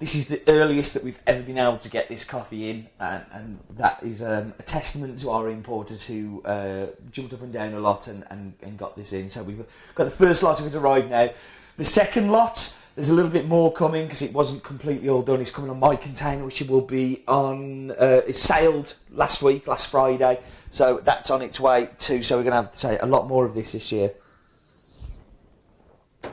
this 0.00 0.14
is 0.14 0.28
the 0.28 0.40
earliest 0.48 0.94
that 0.94 1.04
we've 1.04 1.20
ever 1.26 1.42
been 1.42 1.58
able 1.58 1.76
to 1.76 1.90
get 1.90 2.08
this 2.08 2.24
coffee 2.24 2.70
in, 2.70 2.88
and, 2.98 3.24
and 3.32 3.58
that 3.76 4.02
is 4.02 4.22
um, 4.22 4.54
a 4.58 4.62
testament 4.62 5.18
to 5.18 5.28
our 5.28 5.50
importers 5.50 6.06
who 6.06 6.42
uh, 6.46 6.86
jumped 7.12 7.34
up 7.34 7.42
and 7.42 7.52
down 7.52 7.74
a 7.74 7.80
lot 7.80 8.08
and, 8.08 8.24
and, 8.30 8.54
and, 8.62 8.78
got 8.78 8.96
this 8.96 9.12
in. 9.12 9.28
So 9.28 9.42
we've 9.42 9.62
got 9.94 10.04
the 10.04 10.10
first 10.10 10.42
lot 10.42 10.58
of 10.58 10.66
it 10.66 10.74
arrived 10.74 11.10
now. 11.10 11.28
The 11.76 11.84
second 11.84 12.30
lot, 12.30 12.74
there's 12.94 13.10
a 13.10 13.14
little 13.14 13.30
bit 13.30 13.46
more 13.46 13.70
coming 13.70 14.06
because 14.06 14.22
it 14.22 14.32
wasn't 14.32 14.64
completely 14.64 15.10
all 15.10 15.20
done. 15.20 15.38
It's 15.38 15.50
coming 15.50 15.70
on 15.70 15.78
my 15.78 15.96
container, 15.96 16.46
which 16.46 16.62
will 16.62 16.80
be 16.80 17.22
on. 17.28 17.90
Uh, 17.90 18.22
it 18.26 18.36
sailed 18.36 18.96
last 19.12 19.42
week, 19.42 19.66
last 19.66 19.90
Friday, 19.90 20.40
so 20.70 21.02
that's 21.04 21.30
on 21.30 21.42
its 21.42 21.60
way 21.60 21.90
too. 21.98 22.22
So 22.22 22.38
we're 22.38 22.44
going 22.44 22.52
to 22.52 22.62
have 22.62 22.72
to 22.72 22.78
say 22.78 22.98
a 22.98 23.06
lot 23.06 23.28
more 23.28 23.44
of 23.44 23.52
this 23.52 23.72
this 23.72 23.92
year. 23.92 24.12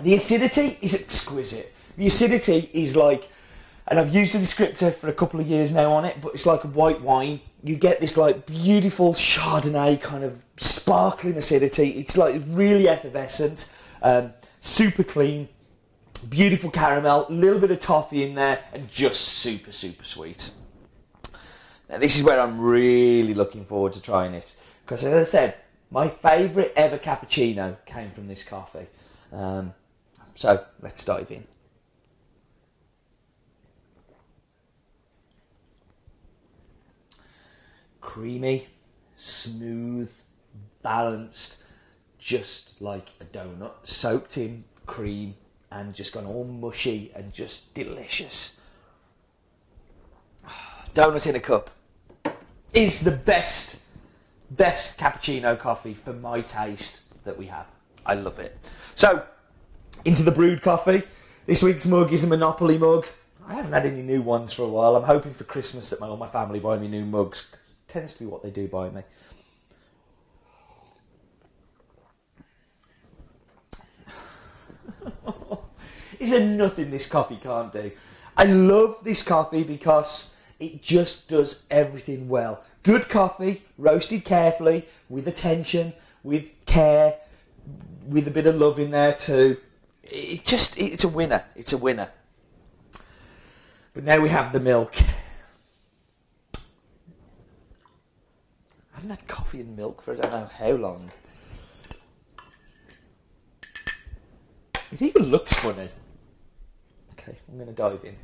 The 0.01 0.13
acidity 0.13 0.77
is 0.81 0.93
exquisite. 1.01 1.74
The 1.97 2.07
acidity 2.07 2.69
is 2.71 2.95
like 2.95 3.29
and 3.88 4.00
I've 4.00 4.13
used 4.13 4.34
the 4.34 4.39
descriptor 4.39 4.94
for 4.94 5.08
a 5.08 5.13
couple 5.13 5.39
of 5.39 5.48
years 5.48 5.72
now 5.72 5.94
on 5.94 6.06
it, 6.06 6.17
but 6.22 6.34
it's 6.34 6.46
like 6.46 6.63
a 6.63 6.67
white 6.67 7.01
wine. 7.01 7.39
You 7.63 7.75
get 7.75 8.01
this 8.01 8.17
like 8.17 8.46
beautiful 8.46 9.13
Chardonnay 9.13 10.01
kind 10.01 10.24
of 10.24 10.41
sparkling 10.58 11.38
acidity. 11.38 11.91
It's 11.91 12.17
like 12.17 12.41
really 12.48 12.89
effervescent, 12.89 13.72
um, 14.01 14.34
super 14.60 15.03
clean, 15.03 15.48
beautiful 16.29 16.70
caramel, 16.70 17.27
a 17.29 17.32
little 17.32 17.60
bit 17.60 17.72
of 17.72 17.79
toffee 17.79 18.24
in 18.24 18.36
there, 18.36 18.63
and 18.74 18.89
just 18.89 19.22
super 19.22 19.72
super 19.72 20.03
sweet. 20.03 20.51
Now 21.89 21.98
this 21.98 22.17
is 22.17 22.24
where 22.24 22.39
I'm 22.39 22.60
really 22.60 23.34
looking 23.34 23.63
forward 23.63 23.94
to 23.94 24.01
trying 24.01 24.34
it 24.34 24.56
because, 24.86 25.03
as 25.06 25.27
I 25.27 25.29
said, 25.29 25.56
my 25.89 26.10
favourite 26.10 26.74
ever 26.75 26.98
cappuccino 26.98 27.77
came 27.86 28.12
from 28.12 28.27
this 28.27 28.44
coffee. 28.44 28.88
Um, 29.32 29.74
so 30.36 30.65
let's 30.82 31.03
dive 31.03 31.32
in. 31.32 31.46
Creamy, 38.08 38.66
smooth, 39.18 40.10
balanced, 40.82 41.62
just 42.18 42.82
like 42.82 43.10
a 43.20 43.26
donut, 43.26 43.74
soaked 43.84 44.38
in 44.38 44.64
cream 44.86 45.36
and 45.70 45.94
just 45.94 46.14
gone 46.14 46.26
all 46.26 46.46
mushy 46.46 47.12
and 47.14 47.34
just 47.34 47.74
delicious. 47.74 48.58
Donut 50.96 51.28
in 51.28 51.36
a 51.36 51.42
cup 51.42 51.70
is 52.74 53.02
the 53.02 53.12
best, 53.12 53.82
best 54.52 54.98
cappuccino 54.98 55.60
coffee 55.60 55.94
for 55.94 56.14
my 56.14 56.40
taste 56.40 57.02
that 57.26 57.38
we 57.38 57.48
have. 57.48 57.68
I 58.06 58.14
love 58.14 58.40
it. 58.40 58.58
So, 58.96 59.26
into 60.06 60.24
the 60.24 60.32
brewed 60.32 60.62
coffee. 60.62 61.04
This 61.46 61.62
week's 61.62 61.86
mug 61.86 62.14
is 62.14 62.24
a 62.24 62.28
Monopoly 62.28 62.78
mug. 62.78 63.06
I 63.46 63.56
haven't 63.56 63.74
had 63.74 63.86
any 63.86 64.02
new 64.02 64.22
ones 64.22 64.54
for 64.54 64.62
a 64.62 64.70
while. 64.70 64.96
I'm 64.96 65.04
hoping 65.04 65.34
for 65.34 65.44
Christmas 65.44 65.90
that 65.90 66.00
my, 66.00 66.08
all 66.08 66.16
my 66.16 66.28
family 66.28 66.62
buy 66.62 66.78
me 66.78 66.88
new 66.88 67.06
mugs 67.06 67.66
tends 67.98 68.13
to 68.13 68.20
be 68.20 68.25
what 68.27 68.44
they 68.44 68.51
do 68.51 68.68
by 68.68 68.92
me. 68.92 69.01
Is 76.20 76.30
there 76.30 76.46
nothing 76.46 76.92
this 76.92 77.08
coffee 77.08 77.39
can't 77.42 77.74
do? 77.74 77.92
I 78.38 78.44
love 78.44 79.00
this 79.01 79.24
coffee 79.24 79.63
because 79.63 80.36
it 80.60 80.84
just 80.84 81.27
does 81.27 81.66
everything 81.72 82.30
well. 82.30 82.63
Good 82.84 83.10
coffee, 83.10 83.63
roasted 83.80 84.24
carefully, 84.24 84.88
with 85.10 85.27
attention, 85.27 85.94
with 86.24 86.54
care, 86.68 87.16
with 88.06 88.27
a 88.27 88.32
bit 88.32 88.46
of 88.46 88.58
love 88.58 88.77
in 88.77 88.92
there 88.92 89.13
too. 89.13 89.58
It 90.04 90.46
just, 90.46 90.80
it's 90.80 91.04
a 91.04 91.10
winner. 91.10 91.46
It's 91.56 91.74
a 91.74 91.77
winner. 91.80 92.12
But 93.96 94.04
now 94.04 94.22
we 94.22 94.30
have 94.30 94.54
the 94.54 94.60
milk. 94.60 94.96
haven't 99.08 99.22
had 99.22 99.28
coffee 99.28 99.62
and 99.62 99.76
milk 99.76 100.02
for 100.02 100.14
I 100.14 100.18
don't 100.18 100.32
know 100.32 100.50
how 100.58 100.72
long. 100.72 101.12
It 104.92 105.02
even 105.02 105.24
looks 105.24 105.54
funny. 105.54 105.90
Okay, 107.14 107.36
I'm 107.50 107.56
going 107.56 107.68
to 107.68 107.74
dive 107.74 108.04
in. 108.04 108.16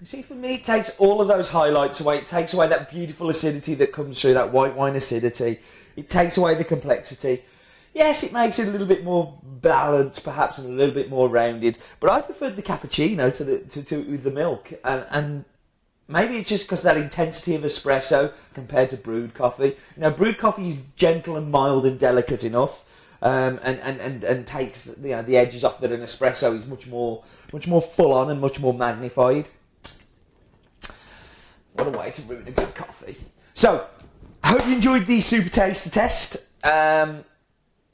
You 0.00 0.06
see, 0.06 0.22
for 0.22 0.34
me, 0.34 0.54
it 0.54 0.64
takes 0.64 0.96
all 0.98 1.20
of 1.20 1.28
those 1.28 1.48
highlights 1.48 2.00
away. 2.00 2.18
It 2.18 2.26
takes 2.26 2.54
away 2.54 2.68
that 2.68 2.90
beautiful 2.90 3.30
acidity 3.30 3.74
that 3.74 3.92
comes 3.92 4.20
through, 4.20 4.34
that 4.34 4.52
white 4.52 4.76
wine 4.76 4.94
acidity. 4.96 5.58
It 5.96 6.08
takes 6.08 6.36
away 6.36 6.54
the 6.54 6.64
complexity. 6.64 7.42
Yes, 7.94 8.22
it 8.22 8.32
makes 8.32 8.58
it 8.58 8.68
a 8.68 8.70
little 8.70 8.86
bit 8.86 9.02
more 9.02 9.40
balanced, 9.42 10.22
perhaps, 10.22 10.58
and 10.58 10.68
a 10.68 10.76
little 10.76 10.94
bit 10.94 11.10
more 11.10 11.28
rounded. 11.28 11.78
But 11.98 12.10
I 12.10 12.20
preferred 12.20 12.54
the 12.54 12.62
cappuccino 12.62 13.34
to 13.34 13.44
the 13.44 13.58
to, 13.60 13.82
to 13.86 14.02
with 14.02 14.22
the 14.22 14.30
milk, 14.30 14.72
and 14.84 15.04
and 15.10 15.44
maybe 16.08 16.38
it's 16.38 16.48
just 16.48 16.64
because 16.64 16.82
that 16.82 16.96
intensity 16.96 17.54
of 17.54 17.62
espresso 17.62 18.32
compared 18.54 18.90
to 18.90 18.96
brewed 18.96 19.34
coffee. 19.34 19.76
Know, 19.96 20.10
brewed 20.10 20.38
coffee 20.38 20.70
is 20.70 20.76
gentle 20.96 21.36
and 21.36 21.50
mild 21.50 21.86
and 21.86 21.98
delicate 21.98 22.42
enough, 22.42 22.84
um, 23.22 23.60
and, 23.62 23.78
and, 23.80 24.00
and, 24.00 24.24
and 24.24 24.46
takes 24.46 24.86
you 25.02 25.10
know, 25.10 25.22
the 25.22 25.36
edges 25.36 25.62
off 25.62 25.80
that 25.80 25.92
an 25.92 26.00
espresso 26.00 26.56
is 26.56 26.66
much 26.66 26.86
more 26.86 27.22
much 27.52 27.66
more 27.66 27.80
full 27.80 28.12
on 28.12 28.30
and 28.30 28.40
much 28.40 28.60
more 28.60 28.74
magnified. 28.74 29.48
What 31.72 31.86
a 31.86 31.90
way 31.90 32.10
to 32.10 32.22
ruin 32.22 32.46
a 32.46 32.50
good 32.50 32.74
coffee. 32.74 33.16
So, 33.54 33.86
I 34.42 34.48
hope 34.48 34.66
you 34.66 34.74
enjoyed 34.74 35.06
the 35.06 35.20
Super 35.20 35.48
Taster 35.48 35.90
test. 35.90 36.36
Um, 36.64 37.24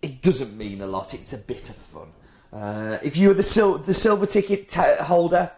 it 0.02 0.23
doesn't 0.23 0.56
mean 0.56 0.80
a 0.80 0.87
lot. 0.87 1.14
It's 1.14 1.33
a 1.33 1.38
bit 1.38 1.71
of 1.71 1.76
fun. 1.76 2.09
Uh, 2.52 2.99
if 3.02 3.16
you're 3.16 3.35
the, 3.35 3.42
sil- 3.42 3.78
the 3.78 3.94
silver 3.94 4.26
ticket 4.26 4.68
ta 4.68 4.97
holder, 5.04 5.50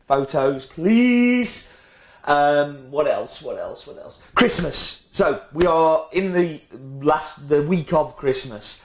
photos, 0.00 0.66
please. 0.66 1.72
Um, 2.24 2.90
what 2.90 3.08
else? 3.08 3.42
What 3.42 3.58
else? 3.58 3.86
What 3.86 3.98
else? 3.98 4.22
Christmas. 4.34 5.06
So 5.10 5.42
we 5.52 5.66
are 5.66 6.06
in 6.12 6.32
the 6.32 6.60
last 7.00 7.48
the 7.48 7.62
week 7.62 7.92
of 7.92 8.16
Christmas. 8.16 8.84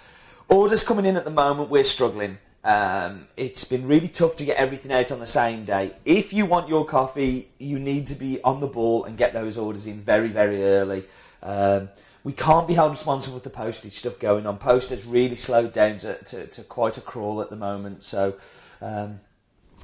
Orders 0.49 0.83
coming 0.83 1.05
in 1.05 1.15
at 1.17 1.25
the 1.25 1.31
moment. 1.31 1.69
We're 1.69 1.83
struggling. 1.83 2.39
Um, 2.63 3.27
it's 3.37 3.63
been 3.63 3.87
really 3.87 4.07
tough 4.09 4.35
to 4.37 4.45
get 4.45 4.57
everything 4.57 4.91
out 4.91 5.11
on 5.11 5.19
the 5.19 5.27
same 5.27 5.63
day. 5.63 5.93
If 6.03 6.33
you 6.33 6.45
want 6.45 6.67
your 6.67 6.85
coffee, 6.85 7.49
you 7.59 7.79
need 7.79 8.07
to 8.07 8.15
be 8.15 8.41
on 8.43 8.59
the 8.59 8.67
ball 8.67 9.05
and 9.05 9.17
get 9.17 9.33
those 9.33 9.57
orders 9.57 9.87
in 9.87 10.01
very, 10.01 10.29
very 10.29 10.63
early. 10.63 11.05
Um, 11.41 11.89
we 12.23 12.33
can't 12.33 12.67
be 12.67 12.73
held 12.73 12.91
responsible 12.91 13.37
for 13.37 13.43
the 13.43 13.55
postage 13.55 13.93
stuff 13.93 14.19
going 14.19 14.45
on. 14.45 14.57
Post 14.57 14.89
has 14.89 15.05
really 15.05 15.37
slowed 15.37 15.71
down 15.71 15.99
to, 15.99 16.15
to, 16.25 16.47
to 16.47 16.63
quite 16.63 16.97
a 16.97 17.01
crawl 17.01 17.41
at 17.41 17.49
the 17.49 17.55
moment. 17.55 18.03
So, 18.03 18.35
um, 18.81 19.21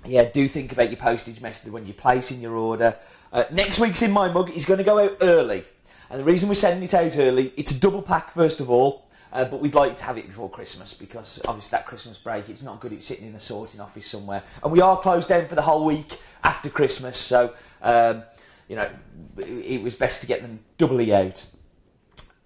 yeah, 0.06 0.26
do 0.26 0.50
think 0.50 0.74
about 0.74 0.90
your 0.90 0.98
postage 0.98 1.40
method 1.40 1.72
when 1.72 1.86
you're 1.86 1.94
placing 1.94 2.42
your 2.42 2.56
order. 2.56 2.98
Uh, 3.34 3.44
next 3.52 3.80
week's 3.80 4.04
in 4.04 4.12
my 4.12 4.30
mug 4.30 4.52
is 4.52 4.64
going 4.64 4.78
to 4.78 4.84
go 4.84 5.00
out 5.00 5.18
early, 5.22 5.66
and 6.10 6.20
the 6.20 6.24
reason 6.24 6.48
we're 6.48 6.56
sending 6.56 6.84
it 6.84 6.94
out 6.94 7.18
early, 7.18 7.52
it's 7.58 7.72
a 7.72 7.80
double 7.80 8.02
pack 8.02 8.32
first 8.32 8.60
of 8.60 8.70
all. 8.70 9.10
Uh, 9.32 9.44
but 9.44 9.60
we'd 9.60 9.74
like 9.74 9.96
to 9.96 10.04
have 10.04 10.16
it 10.16 10.28
before 10.28 10.48
Christmas 10.48 10.94
because 10.94 11.42
obviously 11.48 11.72
that 11.72 11.88
Christmas 11.88 12.20
break 12.20 12.48
it's 12.50 12.62
not 12.62 12.80
good. 12.80 12.94
It's 12.94 13.08
sitting 13.08 13.28
in 13.28 13.34
a 13.34 13.40
sorting 13.40 13.82
office 13.82 14.06
somewhere, 14.06 14.44
and 14.62 14.72
we 14.72 14.80
are 14.80 14.96
closed 15.00 15.28
down 15.28 15.48
for 15.48 15.56
the 15.56 15.64
whole 15.64 15.84
week 15.84 16.20
after 16.44 16.70
Christmas. 16.70 17.18
So 17.18 17.56
um, 17.82 18.22
you 18.70 18.76
know 18.76 18.88
it 19.40 19.82
was 19.82 19.96
best 19.96 20.22
to 20.22 20.28
get 20.28 20.44
them 20.44 20.60
doubly 20.78 21.12
out. 21.12 21.50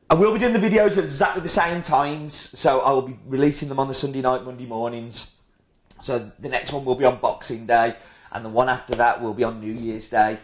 I 0.10 0.14
will 0.14 0.32
be 0.32 0.40
doing 0.40 0.54
the 0.54 0.60
videos 0.60 0.98
at 0.98 1.04
exactly 1.04 1.42
the 1.42 1.50
same 1.50 1.82
times, 1.82 2.36
so 2.36 2.80
I 2.80 2.92
will 2.92 3.02
be 3.02 3.20
releasing 3.26 3.68
them 3.68 3.80
on 3.80 3.90
the 3.90 3.94
Sunday 3.94 4.22
night, 4.22 4.46
Monday 4.46 4.66
mornings. 4.66 5.32
So 6.00 6.32
the 6.40 6.48
next 6.48 6.72
one 6.72 6.86
will 6.86 6.96
be 6.96 7.04
on 7.04 7.18
Boxing 7.18 7.66
Day, 7.66 7.98
and 8.32 8.46
the 8.46 8.50
one 8.50 8.70
after 8.70 8.96
that 8.96 9.22
will 9.22 9.34
be 9.34 9.44
on 9.44 9.60
New 9.60 9.74
Year's 9.74 10.10
Day, 10.10 10.40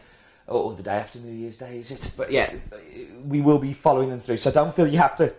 or 0.47 0.73
the 0.73 0.83
day 0.83 0.95
after 0.95 1.19
New 1.19 1.31
Year's 1.31 1.57
Day, 1.57 1.79
is 1.79 1.91
it? 1.91 2.13
But 2.17 2.31
yeah, 2.31 2.53
we 3.25 3.41
will 3.41 3.59
be 3.59 3.73
following 3.73 4.09
them 4.09 4.19
through. 4.19 4.37
So 4.37 4.51
don't 4.51 4.73
feel 4.73 4.87
you 4.87 4.97
have 4.97 5.15
to 5.17 5.33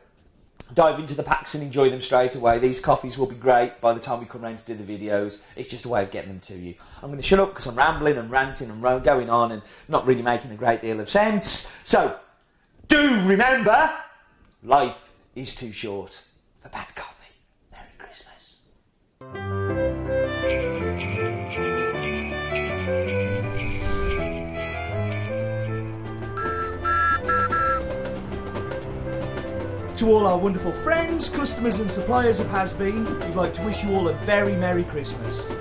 dive 0.73 0.99
into 0.99 1.15
the 1.15 1.23
packs 1.23 1.55
and 1.55 1.63
enjoy 1.63 1.91
them 1.91 2.01
straight 2.01 2.35
away. 2.35 2.59
These 2.59 2.81
coffees 2.81 3.19
will 3.19 3.27
be 3.27 3.35
great 3.35 3.81
by 3.81 3.93
the 3.93 4.01
time 4.01 4.21
we 4.21 4.27
come 4.27 4.43
round 4.43 4.59
to 4.59 4.67
do 4.67 4.75
the 4.75 4.99
videos. 4.99 5.43
It's 5.57 5.69
just 5.69 5.85
a 5.85 5.89
way 5.89 6.03
of 6.03 6.11
getting 6.11 6.31
them 6.31 6.41
to 6.41 6.55
you. 6.55 6.75
I'm 7.03 7.11
going 7.11 7.21
to 7.21 7.23
shut 7.23 7.41
up 7.41 7.51
because 7.51 7.67
I'm 7.67 7.77
rambling 7.77 8.17
and 8.17 8.31
ranting 8.31 8.71
and 8.71 8.83
going 8.83 9.29
on 9.29 9.53
and 9.53 9.63
not 9.89 10.07
really 10.07 10.23
making 10.23 10.51
a 10.51 10.57
great 10.57 10.81
deal 10.81 11.01
of 11.01 11.09
sense. 11.09 11.73
So, 11.85 12.19
do 12.89 13.21
remember, 13.27 13.93
life 14.63 15.11
is 15.35 15.55
too 15.55 15.73
short 15.73 16.25
for 16.63 16.69
bad 16.71 16.95
coffee. 16.95 17.13
To 29.99 30.09
all 30.09 30.27
our 30.27 30.37
wonderful 30.37 30.73
friends, 30.73 31.29
customers, 31.29 31.79
and 31.79 31.89
suppliers 31.89 32.41
of 32.41 32.49
Has 32.49 32.73
Bean, 32.73 33.05
we'd 33.21 33.37
like 33.37 33.53
to 33.55 33.63
wish 33.63 33.85
you 33.85 33.95
all 33.95 34.09
a 34.09 34.13
very 34.13 34.57
Merry 34.57 34.83
Christmas. 34.83 35.57